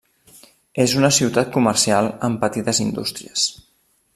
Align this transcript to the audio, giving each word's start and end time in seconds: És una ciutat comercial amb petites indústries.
És 0.85 0.95
una 1.01 1.11
ciutat 1.17 1.51
comercial 1.57 2.09
amb 2.29 2.41
petites 2.47 2.81
indústries. 2.87 3.45